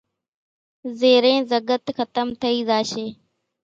زيرين 0.99 1.39
زڳت 1.51 1.85
کتم 1.97 2.27
ٿئي 2.41 2.57
زاشي 2.69 3.05